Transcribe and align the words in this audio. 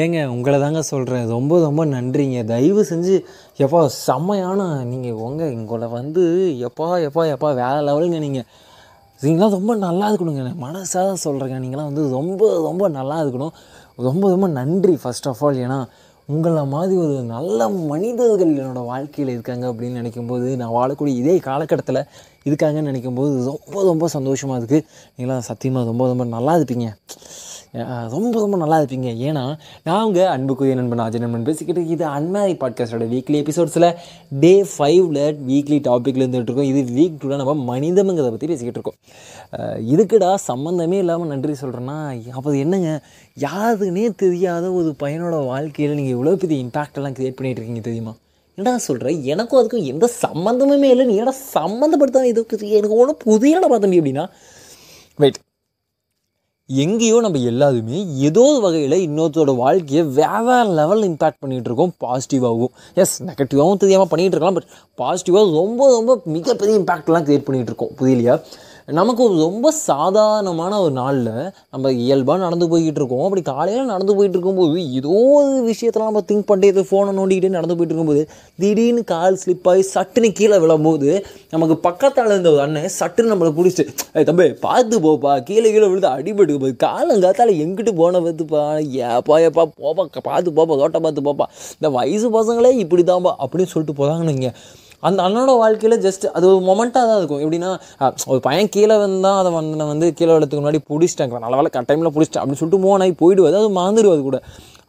ஏங்க 0.00 0.18
உங்களை 0.34 0.58
தாங்க 0.62 0.80
சொல்கிறேன் 0.90 1.24
ரொம்ப 1.32 1.54
ரொம்ப 1.64 1.82
நன்றிங்க. 1.94 2.38
தயவு 2.50 2.82
செஞ்சு 2.90 3.14
எப்பா 3.64 3.80
செம்மையான 4.04 4.60
நீங்கள் 4.90 5.18
உங்கள் 5.26 5.52
உங்களை 5.56 5.88
வந்து 5.96 6.22
எப்பா 6.68 6.86
எப்பா 7.08 7.22
எப்பா 7.34 7.48
வேறு 7.58 7.80
லெவலுங்க 7.88 8.20
நீங்கள் 8.26 8.46
நீங்களாம் 9.20 9.54
ரொம்ப 9.56 9.72
நல்லா 9.84 10.06
இருக்கணுங்க. 10.10 10.44
மனசாக 10.64 11.02
தான் 11.10 11.22
சொல்கிறேங்க 11.26 11.58
நீங்களாம் 11.64 11.90
வந்து 11.90 12.04
ரொம்ப 12.16 12.40
ரொம்ப 12.68 12.88
நல்லா 12.98 13.18
இருக்கணும். 13.24 13.52
ரொம்ப 14.08 14.24
ரொம்ப 14.34 14.48
நன்றி 14.58 14.94
ஃபஸ்ட் 15.02 15.28
ஆஃப் 15.32 15.42
ஆல் 15.48 15.62
ஏன்னா 15.66 15.78
உங்களை 16.28 16.64
மாதிரி 16.74 16.94
ஒரு 17.04 17.14
நல்ல 17.34 17.68
மனிதர்கள் 17.92 18.52
என்னோடய 18.62 18.88
வாழ்க்கையில் 18.90 19.34
இருக்காங்க 19.36 19.64
அப்படின்னு 19.70 20.00
நினைக்கும்போது 20.02 20.48
நான் 20.60 20.74
வாழக்கூடிய 20.78 21.14
இதே 21.22 21.38
காலகட்டத்தில் 21.48 22.02
இருக்காங்கன்னு 22.48 22.90
நினைக்கும்போது 22.92 23.32
ரொம்ப 23.50 23.82
ரொம்ப 23.92 24.08
சந்தோஷமாக 24.18 24.60
இருக்குது 24.60 24.86
நீங்களாம் 25.16 25.48
சத்தியமாக 25.52 25.90
ரொம்ப 25.92 26.06
ரொம்ப 26.12 26.24
நல்லா 26.36 26.54
இருப்பீங்க. 26.58 26.88
ரொம்ப 28.14 28.32
ரொம்ப 28.42 28.56
நல்லா 28.62 28.78
இருப்பீங்க. 28.80 29.10
ஏன்னா 29.28 29.42
நான் 29.86 30.02
உங்கள் 30.06 30.30
அன்புக்குரிய 30.32 30.74
நண்பன் 30.78 31.02
அஜய் 31.04 31.22
நண்பன் 31.24 31.46
பேசிக்கிட்டு 31.46 31.82
இது 31.94 32.04
அன்மேரி 32.16 32.54
பாட்காஸ்டோட 32.62 33.04
வீக்லி 33.12 33.36
எபிசோட்ஸில் 33.42 33.86
டே 34.42 34.50
ஃபைவ்ல 34.72 35.20
வீக்லி 35.50 35.78
டாப்பிக்கில் 35.88 36.24
இருந்துகிட்டு 36.24 36.50
இருக்கோம். 36.50 36.70
இது 36.72 36.80
வீக் 36.96 37.16
டூவில் 37.20 37.40
நம்ம 37.42 37.54
மனிதம்ங்கிறத 37.70 38.30
பற்றி 38.34 38.48
பேசிக்கிட்டு 38.50 38.80
இருக்கோம். 38.80 38.98
இதுக்குடா 39.92 40.30
சம்மந்தமே 40.48 40.98
இல்லாமல் 41.04 41.30
நன்றி 41.32 41.54
சொல்கிறேன்னா 41.62 41.96
அப்போ 42.38 42.52
என்னங்க? 42.64 42.90
யாருக்குன்னே 43.46 44.06
தெரியாத 44.24 44.66
ஒரு 44.80 44.90
பையனோட 45.04 45.38
வாழ்க்கையில் 45.52 45.96
நீங்கள் 46.00 46.16
இவ்வளோ 46.16 46.34
பெரிய 46.42 46.58
இம்பாக்ட் 46.64 46.98
எல்லாம் 47.00 47.16
க்ரியேட் 47.18 47.38
பண்ணிகிட்டு 47.38 47.62
இருக்கீங்க 47.62 47.84
தெரியுமா? 47.88 48.14
என்னடா 48.58 48.82
சொல்கிறேன் 48.88 49.22
எனக்கும் 49.34 49.60
அதுக்கும் 49.60 49.86
எந்த 49.92 50.06
சம்மந்தமுமே 50.24 50.90
இல்லை. 50.94 51.06
நீ 51.10 51.16
ஏடா 51.22 51.34
சம்மந்தப்படுத்த 51.56 52.24
இதுக்கு 52.32 52.74
எனக்கு 52.80 52.98
ஒன்றும் 53.02 53.20
புதிய 53.26 53.62
பார்த்தம்பி 53.72 54.00
அப்படின்னா. 54.02 54.26
வெயிட் 55.22 55.40
எங்கேயோ 56.80 57.20
நம்ம 57.20 57.38
எல்லாருமே 57.50 57.98
ஏதோ 58.26 58.42
ஒரு 58.50 58.60
வகையில் 58.64 58.94
இன்னொருத்தரோட 59.06 59.52
வாழ்க்கையை 59.56 60.02
வேறு 60.18 60.74
லெவலில் 60.78 61.06
இம்பேக்ட் 61.08 61.40
பண்ணிகிட்டு 61.42 61.68
இருக்கோம். 61.70 61.92
பாசிட்டிவாகவும் 62.04 62.72
எஸ் 63.02 63.14
நெகட்டிவாகவும் 63.28 63.80
தெரியாமல் 63.82 64.10
பண்ணிகிட்டு 64.12 64.36
இருக்கலாம் 64.36 64.58
பட் 64.58 64.68
பாசிட்டிவாக 65.00 65.52
ரொம்ப 65.60 65.88
ரொம்ப 65.90 66.20
மிகப்பெரிய 66.36 66.78
இம்பேக்ட்லாம் 66.80 67.26
க்ரியேட் 67.26 67.46
பண்ணிகிட்டு 67.48 67.72
இருக்கோம். 67.72 67.92
புரியலையா? 68.00 68.36
நமக்கு 68.86 69.22
ஒரு 69.22 69.34
ரொம்ப 69.42 69.70
சாதாரணமான 69.70 70.80
ஒரு 70.80 70.92
நாளில் 70.92 71.28
நம்ம 71.70 71.92
இயல்பாக 71.92 72.38
நடந்து 72.42 72.66
போய்கிட்டு 72.70 73.00
இருக்கோம். 73.00 73.22
அப்படி 73.24 73.42
காலையில் 73.42 73.90
நடந்து 73.92 74.14
போயிட்டு 74.14 74.36
இருக்கும்போது 74.36 74.92
ஏதோ 74.92 75.08
ஒரு 75.08 75.60
விஷயத்தில் 75.62 76.02
நம்ம 76.02 76.22
திங்க் 76.30 76.46
பண்ணிட்டு 76.46 76.82
ஃபோனை 76.90 77.12
நோண்டிக்கிட்டே 77.18 77.50
நடந்து 77.58 77.76
போயிட்டு 77.76 77.94
இருக்கும்போது 77.94 78.22
திடீர்னு 78.58 79.04
கால் 79.04 79.38
ஸ்லிப் 79.44 79.68
ஆகி 79.72 79.84
சட்டுன்னு 79.94 80.30
கீழே 80.32 80.58
விழும்போது 80.58 81.24
நமக்கு 81.50 81.76
பக்கத்தால் 81.88 82.32
இருந்த 82.32 82.50
ஒரு 82.50 82.60
அண்ணன் 82.60 82.90
சட்டுன்னு 82.98 83.32
நம்மளை 83.34 83.52
பிடிச்சிட்டு 83.58 83.94
ஏய் 84.14 84.24
தம்பி 84.24 84.48
பார்த்து 84.66 85.00
போப்பா. 85.00 85.34
கீழே 85.42 85.68
கீழே 85.70 85.86
விழுந்து 85.86 86.12
அடிபட்டு 86.16 86.60
போய் 86.64 86.82
காலங்காத்தால 86.86 87.56
எங்கிட்டு 87.64 87.94
போன 88.02 88.20
பார்த்துப்பா 88.20 88.62
ஏப்பா 89.08 89.38
ஏப்பா 89.38 89.64
போப்பா. 89.82 90.06
பார்த்து 90.22 90.50
போப்பா 90.50 90.76
தோட்டம் 90.82 91.06
பார்த்து 91.08 91.28
போப்பா. 91.30 91.48
இந்த 91.78 91.90
வயசு 91.98 92.28
பசங்களே 92.38 92.72
இப்படி 92.84 93.04
தான்ப்பா 93.12 93.34
அப்படின்னு 93.44 93.72
சொல்லிட்டு 93.74 94.00
போதாங்கன்னு 94.00 94.52
அந்த 95.08 95.18
அண்ணனோட 95.26 95.52
வாழ்க்கையில் 95.62 95.96
ஜஸ்ட் 96.06 96.24
அது 96.36 96.44
ஒரு 96.50 96.60
மொமெண்ட்டாக 96.68 97.06
தான் 97.10 97.18
இருக்கும். 97.20 97.40
எப்படின்னா 97.44 97.70
ஒரு 98.32 98.40
பையன் 98.48 98.72
கீழே 98.74 98.96
வந்தால் 99.04 99.38
அதை 99.40 99.50
வந்து 99.56 99.78
நான் 99.80 99.90
வந்து 99.94 100.08
கீழே 100.18 100.32
விழத்துக்கு 100.34 100.62
முன்னாடி 100.62 100.82
பிடிச்சிட்டாங்க 100.90 101.40
நல்ல 101.44 101.56
வேலை 101.60 101.70
டைமில் 101.90 102.14
பிடிச்சிட்டேன். 102.16 102.42
அப்படின்னு 102.42 102.60
சொல்லிட்டு 102.62 102.84
மூணாகி 102.86 103.14
போயிடுவது 103.22 103.58
அது 103.62 103.70
மாந்துடுவது 103.80 104.22
கூட. 104.28 104.38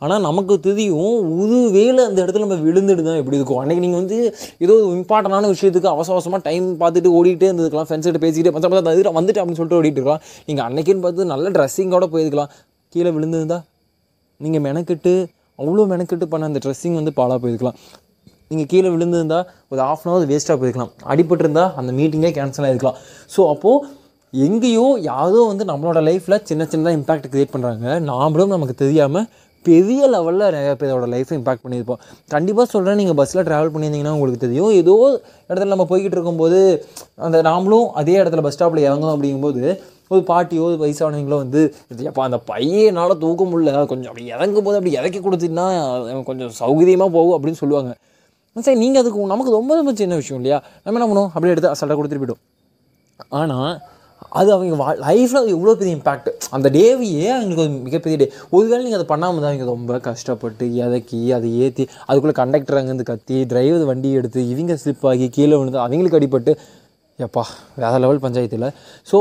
ஆனால் 0.04 0.24
நமக்கு 0.28 0.54
தெரியும் 0.68 1.20
உது 1.42 1.58
வேலை 1.76 2.02
அந்த 2.10 2.20
இடத்துல 2.24 2.44
நம்ம 2.46 2.56
விழுந்துட்டு 2.68 3.04
தான் 3.10 3.20
எப்படி 3.22 3.38
இருக்கும். 3.40 3.60
அன்றைக்கி 3.62 3.82
நீங்கள் 3.86 4.02
வந்து 4.02 4.18
ஏதோ 4.64 4.74
ஒரு 4.80 4.96
இம்பார்ட்டண்டான 5.00 5.50
விஷயத்துக்கு 5.54 5.90
அவசர 5.94 6.14
அவசரமாக 6.16 6.44
டைம் 6.50 6.66
பார்த்துட்டு 6.82 7.12
ஓடிட்டே 7.20 7.48
இருந்திருக்கலாம். 7.50 7.88
ஃப்ரெண்ட்ஸ்கிட்ட 7.90 8.20
கிட்ட 8.20 8.28
பேசிக்கிட்டு 8.28 8.54
மற்ற 8.56 8.70
மற்ற 8.74 9.14
வந்துட்டு 9.20 9.42
அப்படின்னு 9.42 9.60
சொல்லிட்டு 9.60 9.80
ஓடிட்டு 9.82 10.00
இருக்கலாம். 10.02 10.24
நீங்கள் 10.50 10.66
அன்னைக்குன்னு 10.68 11.06
பார்த்து 11.06 11.32
நல்ல 11.34 11.54
ட்ரெஸ்ஸிங்கோட 11.58 12.08
போயிருக்கலாம். 12.16 12.52
கீழே 12.96 13.12
விழுந்திருந்தா 13.18 13.60
நீங்கள் 14.40 14.64
மெனக்கிட்டு 14.68 15.14
அவ்வளோ 15.62 15.84
மெனக்கிட்டு 15.94 16.26
பண்ண 16.32 16.50
அந்த 16.52 16.60
ட்ரெஸ்ஸிங் 16.66 16.98
வந்து 17.00 17.12
பாலாக 17.20 17.40
போயிருக்கலாம். 17.44 17.78
நீங்கள் 18.52 18.70
கீழே 18.72 18.90
விழுந்திருந்தா 18.96 19.40
ஒரு 19.74 19.82
ஆஃப் 19.90 20.04
அன் 20.06 20.12
ஹவர் 20.14 20.30
வேஸ்ட்டாக 20.32 20.58
போயிருக்கலாம். 20.62 20.92
அடிபட்டிருந்தா 21.12 21.66
அந்த 21.82 21.92
மீட்டிங்கே 22.00 22.32
கேன்சல் 22.40 22.68
ஆகிருக்கலாம் 22.70 23.00
ஸோ 23.36 23.44
அப்போது 23.54 24.02
எங்கேயோ 24.34 24.86
யாரோ 25.12 25.40
வந்து 25.52 25.64
நம்மளோட 25.72 26.00
லைஃப்பில் 26.10 26.44
சின்ன 26.50 26.64
சின்னதாக 26.74 26.98
இம்பாக்ட் 27.00 27.32
க்ரியேட் 27.34 27.56
பண்ணுறாங்க 27.56 27.88
நாமளும் 28.12 28.54
நமக்கு 28.56 28.76
தெரியாமல் 28.84 29.28
பெரிய 29.66 30.08
லெவலில் 30.14 30.46
நிறைய 30.56 30.72
பேரோட 30.80 31.06
லைஃப்பை 31.14 31.36
இம்பாக்ட் 31.40 31.64
பண்ணியிருப்போம். 31.66 32.00
கண்டிப்பாக 32.34 32.66
சொல்கிறேன் 32.72 32.98
நீங்கள் 33.02 33.18
பஸ்ஸில் 33.20 33.46
ட்ராவல் 33.48 33.72
பண்ணியிருந்தீங்கன்னா 33.74 34.16
உங்களுக்கு 34.16 34.42
தெரியும். 34.46 34.72
ஏதோ 34.80 34.96
இடத்துல 35.50 35.70
நம்ம 35.74 35.86
போய்கிட்டு 35.92 36.18
இருக்கும்போது 36.18 36.60
அந்த 37.28 37.38
நாமளும் 37.50 37.88
அதே 38.02 38.16
இடத்துல 38.22 38.44
பஸ் 38.46 38.58
ஸ்டாப்பில் 38.58 38.86
இறங்கணும் 38.88 39.14
அப்படிங்கும்போது 39.16 39.62
ஒரு 40.14 40.22
பாட்டியோ 40.32 40.64
ஒரு 40.70 40.76
வயசானவங்களோ 40.82 41.38
வந்து 41.44 41.62
அப்போ 42.10 42.24
அந்த 42.28 42.40
பையனால் 42.52 43.20
தூக்க 43.24 43.44
முடியல. 43.52 43.86
கொஞ்சம் 43.92 44.12
அப்படி 44.12 44.26
இறங்கும் 44.36 44.66
போது 44.68 44.80
அப்படி 44.80 44.96
இறக்கி 45.00 45.22
கொடுத்தீங்கன்னா 45.28 45.68
கொஞ்சம் 46.32 46.52
சௌகரியமாக 46.62 47.10
போகும் 47.18 47.36
அப்படின்னு 47.38 47.62
சொல்லுவாங்க. 47.64 47.94
சரி 48.56 48.78
நீங்கள் 48.84 49.02
அதுக்கு 49.02 49.32
நமக்கு 49.34 49.58
ரொம்ப 49.58 49.72
ரொம்ப 49.80 49.92
சின்ன 50.02 50.16
விஷயம் 50.22 50.40
இல்லையா? 50.42 50.58
நம்ம 50.84 50.98
என்ன 51.00 51.08
பண்ணுவோம்? 51.10 51.32
அப்படியே 51.34 51.54
எடுத்து 51.54 51.72
அசல்ட்டாக 51.74 51.98
கொடுத்துட்டு 52.00 52.24
போய்டும். 52.24 52.42
ஆனால் 53.40 53.74
அது 54.40 54.50
அவங்க 54.56 54.76
வா 54.82 54.88
லைஃப்பில் 55.06 55.50
எவ்வளோ 55.56 55.74
பெரிய 55.80 55.94
இம்பேக்ட் 55.98 56.30
அந்த 56.56 56.68
டேவையே 56.76 57.26
அவங்களுக்கு 57.36 57.64
ஒரு 57.66 57.74
மிகப்பெரிய 57.88 58.18
டே 58.22 58.28
ஒருவேளை 58.56 58.80
நீங்கள் 58.86 59.00
அதை 59.00 59.08
பண்ணாமல் 59.12 59.42
தான் 59.44 59.52
அவங்க 59.52 59.66
ரொம்ப 59.72 59.98
கஷ்டப்பட்டு 60.08 60.66
இறக்கி 60.84 61.20
அதை 61.38 61.50
ஏற்றி 61.66 61.84
அதுக்குள்ளே 62.08 62.36
கண்டக்டர் 62.40 62.80
அங்கேருந்து 62.80 63.08
கத்தி 63.12 63.38
டிரைவர் 63.52 63.86
வண்டி 63.90 64.12
எடுத்து 64.20 64.42
இவங்க 64.54 64.78
ஸ்லிப் 64.84 65.06
ஆகி 65.12 65.28
கீழே 65.38 65.56
விழுந்து 65.60 65.84
அவங்களுக்கு 65.86 66.20
அடிபட்டு 66.20 66.54
எப்பா 67.20 67.44
வேறு 67.82 68.02
லெவல் 68.04 68.24
பஞ்சாயத்தில். 68.26 68.68
ஸோ 69.12 69.18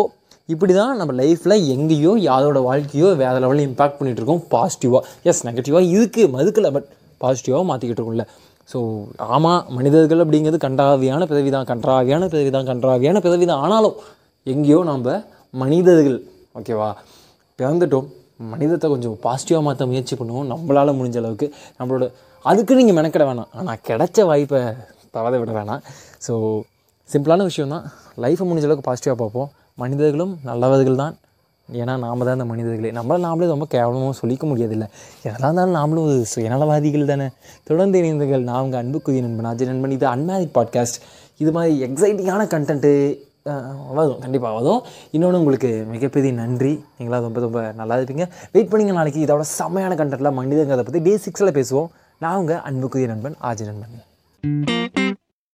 இப்படி 0.48 0.72
தான் 0.80 0.94
நம்ம 1.00 1.12
லைஃப்பில் 1.22 1.56
எங்கேயோ 1.74 2.12
யாரோட 2.30 2.60
வாழ்க்கையோ 2.68 3.08
வேறு 3.22 3.40
லெவலில் 3.44 3.66
இம்பாக்ட் 3.68 3.98
பண்ணிகிட்டு 3.98 4.22
இருக்கோம். 4.22 4.44
பாசிட்டிவாக 4.54 5.02
எஸ் 5.30 5.44
நெகட்டிவாக 5.48 5.84
இருக்குது 5.96 6.30
மதுக்கலை 6.36 6.70
பட் 6.76 6.88
பாசிட்டிவாக 7.24 7.64
மாற்றிக்கிட்டு 7.70 8.00
இருக்கோம்ல. 8.00 8.26
ஸோ 8.68 8.78
ஆமாம் 9.34 9.62
மனிதர்கள் 9.76 10.22
அப்படிங்கிறது 10.24 10.58
கன்றாவியான 10.66 11.26
பிறவி 11.30 11.50
தான் 11.56 11.68
கன்றாவியான 11.70 12.28
பிறவி 12.32 12.50
தான் 12.56 12.68
கன்றாவியான 12.70 13.20
பிறவி 13.24 13.46
தான் 13.50 13.62
ஆனாலும் 13.66 13.96
எங்கேயோ 14.52 14.80
நம்ம 14.90 15.16
மனிதர்கள் 15.62 16.18
ஓகேவா 16.58 16.90
பிறந்துட்டோம். 17.58 18.06
மனிதத்தை 18.52 18.86
கொஞ்சம் 18.92 19.16
பாசிட்டிவாக 19.24 19.64
மாற்ற 19.66 19.82
முயற்சி 19.90 20.14
பண்ணுவோம். 20.20 20.46
நம்மளால் 20.52 20.96
முடிஞ்ச 20.98 21.16
அளவுக்கு. 21.22 21.46
நம்மளோட 21.78 22.04
அதுக்கு 22.50 22.78
நீங்கள் 22.78 22.96
மெனக்கிட 22.98 23.24
வேணாம். 23.28 23.50
ஆனால் 23.58 23.80
கிடைச்ச 23.88 24.24
வாய்ப்பை 24.30 24.60
தவற 25.16 25.32
விட 25.42 25.52
வேணாம். 25.58 25.82
ஸோ 26.26 26.32
சிம்பிளான 27.12 27.44
விஷயம் 27.50 27.74
தான் 27.74 27.84
லைஃப்பை 28.24 28.46
முடிஞ்ச 28.48 28.66
அளவுக்கு 28.68 28.88
பாசிட்டிவாக 28.88 29.18
பார்ப்போம். 29.22 29.50
மனிதர்களும் 29.82 30.32
நல்லவர்கள் 30.48 31.00
தான் 31.02 31.14
ஏன்னா 31.80 31.94
நாம் 32.04 32.24
தான் 32.26 32.36
அந்த 32.36 32.44
மனிதர்களே. 32.44 32.90
நம்மளால் 32.90 33.26
நாமளே 33.26 33.46
ரொம்ப 33.54 33.66
கேவலமாக 33.74 34.14
சொல்லிக்க 34.22 34.44
முடியாதில்ல. 34.50 34.86
என்னதான் 35.22 35.52
இருந்தாலும் 35.52 35.76
நாமளும் 35.78 36.06
ஒரு 36.06 36.26
சுயநலவாதிகள் 36.34 37.10
தானே. 37.12 37.28
தொடர்ந்து 37.64 38.02
இணைந்தீர்கள். 38.02 38.48
நான் 38.50 38.62
உங்கள் 38.62 38.80
அன்புக்குரிய 38.80 39.22
நண்பன் 39.26 39.50
அஜய் 39.52 39.70
நண்பன். 39.72 39.90
இது 39.90 40.06
அன்மேரிட் 40.06 40.54
பாட்காஸ்ட் 40.58 40.98
இது 41.38 41.52
மாதிரி 41.52 41.74
எக்ஸைட்டிங்கான 41.86 42.46
கண்டென்ட்டு 42.54 42.92
வரும். 43.98 44.18
கண்டிப்பாக 44.18 44.54
வரும். 44.58 44.82
இன்னொன்று 45.10 45.38
உங்களுக்கு 45.38 45.70
மிகப்பெரிய 45.90 46.32
நன்றி. 46.32 46.84
நீங்களாம் 46.98 47.26
ரொம்ப 47.28 47.40
ரொம்ப 47.40 47.72
நல்லா 47.80 47.96
இருப்பீங்க. 47.96 48.26
வெயிட் 48.52 48.72
பண்ணிங்க 48.72 48.96
நாளைக்கு. 48.98 49.24
இதோட 49.26 49.40
செம்மையான 49.40 49.94
கண்டென்ட்டில் 49.94 50.36
மனிதங்கிறத 50.40 50.84
பற்றி 50.88 51.02
டே 51.08 51.18
சிக்ஸில் 51.26 51.56
பேசுவோம். 51.58 51.92
நான் 52.18 52.36
உங்கள் 52.36 52.64
அன்புக்குரிய 52.70 53.08
நண்பன் 53.14 53.38
ஆஜி 53.42 53.66
நண்பன். 53.70 55.01